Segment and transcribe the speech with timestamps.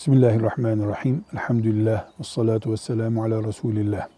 [0.00, 1.24] Bismillahirrahmanirrahim.
[1.32, 2.04] Elhamdülillah.
[2.20, 4.08] Ve salatu ve selamu ala Resulillah.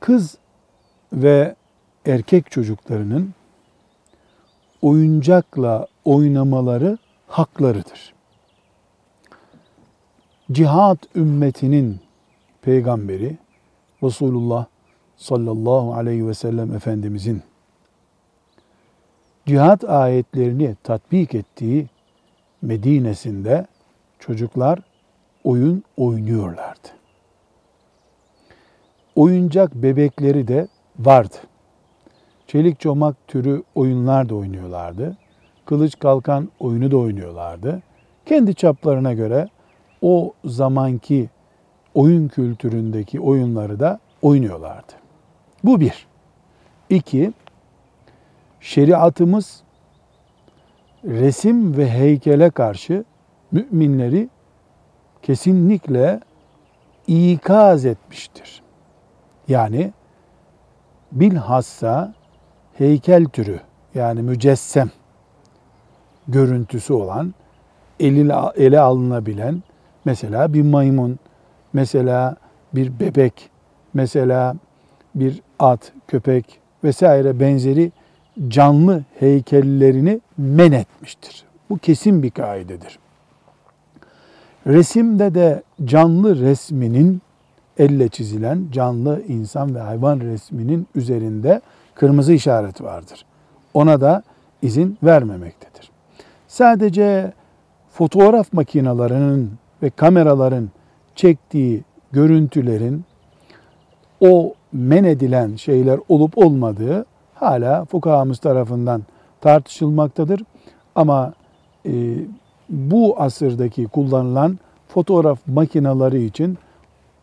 [0.00, 0.38] Kız
[1.12, 1.54] ve
[2.06, 3.34] erkek çocuklarının
[4.82, 8.14] oyuncakla oynamaları haklarıdır.
[10.52, 12.00] Cihat ümmetinin
[12.62, 13.38] peygamberi
[14.02, 14.66] Resulullah
[15.16, 17.42] sallallahu aleyhi ve sellem Efendimizin
[19.46, 21.88] cihat ayetlerini tatbik ettiği
[22.62, 23.66] Medine'sinde
[24.18, 24.78] çocuklar
[25.44, 26.88] oyun oynuyorlardı.
[29.16, 30.68] Oyuncak bebekleri de
[30.98, 31.36] vardı.
[32.46, 35.16] Çelik çomak türü oyunlar da oynuyorlardı.
[35.66, 37.82] Kılıç kalkan oyunu da oynuyorlardı.
[38.26, 39.48] Kendi çaplarına göre
[40.02, 41.28] o zamanki
[41.94, 44.92] oyun kültüründeki oyunları da oynuyorlardı.
[45.64, 46.06] Bu bir.
[46.90, 47.32] İki,
[48.60, 49.62] şeriatımız
[51.04, 53.04] resim ve heykele karşı
[53.52, 54.28] müminleri
[55.22, 56.20] kesinlikle
[57.06, 58.62] ikaz etmiştir.
[59.48, 59.92] Yani
[61.12, 62.14] bilhassa
[62.74, 63.60] heykel türü
[63.94, 64.90] yani mücessem
[66.28, 67.34] görüntüsü olan
[68.00, 69.62] ele, ele alınabilen
[70.04, 71.18] mesela bir maymun,
[71.72, 72.36] mesela
[72.74, 73.50] bir bebek,
[73.94, 74.54] mesela
[75.14, 77.92] bir at, köpek vesaire benzeri
[78.48, 81.44] canlı heykellerini men etmiştir.
[81.70, 82.98] Bu kesin bir kaidedir.
[84.66, 87.22] Resimde de canlı resminin
[87.78, 91.60] elle çizilen canlı insan ve hayvan resminin üzerinde
[91.94, 93.24] kırmızı işaret vardır.
[93.74, 94.22] Ona da
[94.62, 95.90] izin vermemektedir.
[96.48, 97.32] Sadece
[97.90, 99.50] fotoğraf makinelerinin
[99.82, 100.70] ve kameraların
[101.14, 103.04] çektiği görüntülerin
[104.20, 107.06] o men edilen şeyler olup olmadığı
[107.40, 109.02] hala fukahamız tarafından
[109.40, 110.42] tartışılmaktadır.
[110.94, 111.32] Ama
[111.86, 111.92] e,
[112.68, 116.58] bu asırdaki kullanılan fotoğraf makineleri için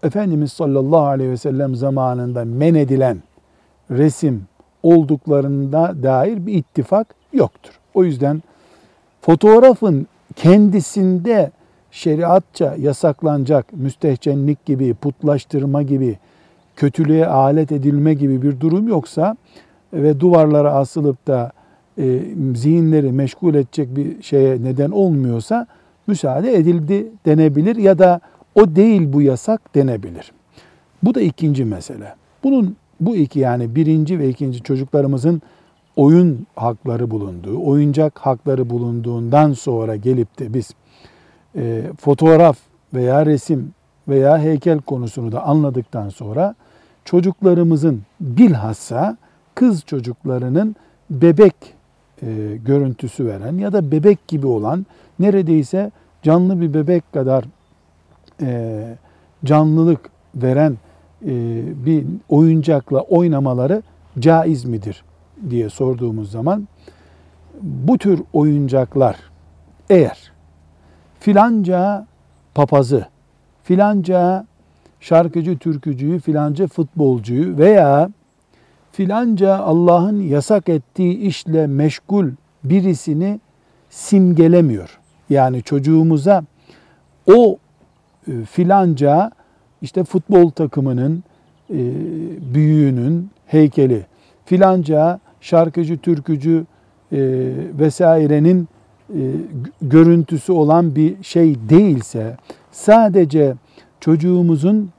[0.03, 3.17] Efendimiz sallallahu aleyhi ve sellem zamanında men edilen
[3.91, 4.45] resim
[4.83, 7.79] olduklarında dair bir ittifak yoktur.
[7.93, 8.43] O yüzden
[9.21, 11.51] fotoğrafın kendisinde
[11.91, 16.17] şeriatça yasaklanacak müstehcenlik gibi, putlaştırma gibi,
[16.75, 19.35] kötülüğe alet edilme gibi bir durum yoksa
[19.93, 21.51] ve duvarlara asılıp da
[21.97, 22.21] e,
[22.55, 25.67] zihinleri meşgul edecek bir şeye neden olmuyorsa
[26.07, 28.21] müsaade edildi denebilir ya da
[28.55, 30.31] o değil bu yasak denebilir.
[31.03, 32.15] Bu da ikinci mesele.
[32.43, 35.41] Bunun bu iki yani birinci ve ikinci çocuklarımızın
[35.95, 40.71] oyun hakları bulunduğu, oyuncak hakları bulunduğundan sonra gelip de biz
[41.55, 42.57] e, fotoğraf
[42.93, 43.73] veya resim
[44.07, 46.55] veya heykel konusunu da anladıktan sonra
[47.05, 49.17] çocuklarımızın bilhassa
[49.57, 50.75] kız çocuklarının
[51.09, 51.55] bebek
[52.21, 54.85] e, görüntüsü veren ya da bebek gibi olan
[55.19, 55.91] neredeyse
[56.23, 57.45] canlı bir bebek kadar
[58.41, 58.83] e,
[59.45, 60.77] canlılık veren
[61.25, 61.33] e,
[61.85, 63.81] bir oyuncakla oynamaları
[64.19, 65.03] caiz midir
[65.49, 66.67] diye sorduğumuz zaman
[67.61, 69.15] bu tür oyuncaklar
[69.89, 70.31] eğer
[71.19, 72.07] filanca
[72.55, 73.05] papazı,
[73.63, 74.45] filanca
[74.99, 78.09] şarkıcı, türkücüyü, filanca futbolcuyu veya
[78.97, 82.29] filanca Allah'ın yasak ettiği işle meşgul
[82.63, 83.39] birisini
[83.89, 84.99] simgelemiyor.
[85.29, 86.43] Yani çocuğumuza
[87.27, 87.57] o
[88.27, 89.31] e, filanca
[89.81, 91.23] işte futbol takımının
[91.69, 91.77] e,
[92.53, 94.05] büyüğünün heykeli,
[94.45, 96.65] filanca şarkıcı, türkücü
[97.11, 97.19] e,
[97.79, 98.67] vesairenin
[99.81, 102.37] görüntüsü olan bir şey değilse
[102.71, 103.53] sadece
[103.99, 104.89] çocuğumuzun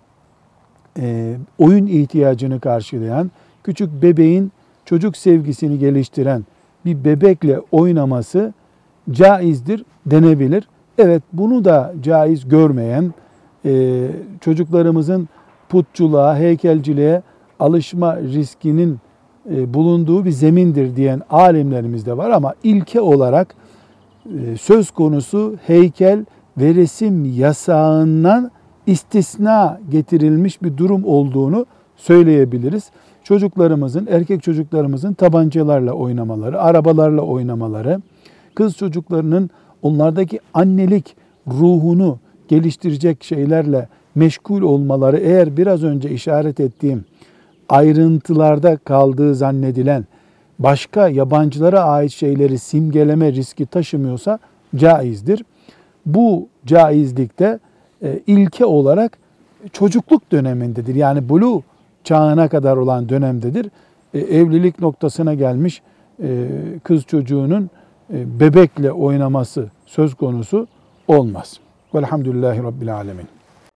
[1.59, 3.31] oyun ihtiyacını karşılayan
[3.65, 4.53] küçük bebeğin
[4.85, 6.45] çocuk sevgisini geliştiren
[6.85, 8.53] bir bebekle oynaması
[9.11, 10.69] caizdir denebilir.
[10.99, 13.15] Evet bunu da caiz görmeyen
[13.65, 14.07] e,
[14.41, 15.29] çocuklarımızın
[15.69, 17.23] putçuluğa, heykelciliğe
[17.61, 18.99] alışma riskinin
[19.51, 23.55] e, bulunduğu bir zemindir diyen alimlerimiz de var ama ilke olarak
[24.27, 26.25] e, söz konusu heykel
[26.59, 28.51] ve resim yasağından
[28.87, 31.67] istisna getirilmiş bir durum olduğunu
[31.97, 32.91] söyleyebiliriz
[33.29, 38.01] çocuklarımızın, erkek çocuklarımızın tabancalarla oynamaları, arabalarla oynamaları,
[38.55, 39.51] kız çocuklarının
[39.83, 41.17] onlardaki annelik
[41.47, 47.05] ruhunu geliştirecek şeylerle meşgul olmaları eğer biraz önce işaret ettiğim
[47.69, 50.07] ayrıntılarda kaldığı zannedilen
[50.59, 54.39] başka yabancılara ait şeyleri simgeleme riski taşımıyorsa
[54.77, 55.45] caizdir.
[56.07, 57.59] Bu caizlikte
[58.03, 59.19] e, ilke olarak
[59.73, 60.95] çocukluk dönemindedir.
[60.95, 61.63] Yani bulu
[62.09, 63.71] çağına kadar olan dönemdedir.
[64.15, 65.83] E, evlilik noktasına gelmiş
[66.23, 66.49] e,
[66.85, 67.71] kız çocuğunun
[68.13, 70.67] e, bebekle oynaması söz konusu
[71.09, 71.61] olmaz.
[71.95, 73.38] Velhamdülillahi Rabbil Alemin.